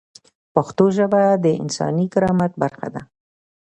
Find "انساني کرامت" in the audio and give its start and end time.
1.61-2.51